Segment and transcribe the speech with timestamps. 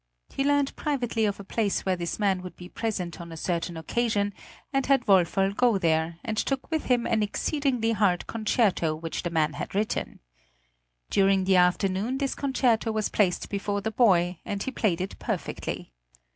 [0.29, 3.77] He learned privately of a place where this man would be present on a certain
[3.77, 4.33] occasion,
[4.73, 9.29] and had Woferl go there, and took with him an exceedingly hard concerto which the
[9.29, 10.19] man had written.
[11.11, 15.93] During the afternoon this concerto was placed before the boy, and he played it perfectly.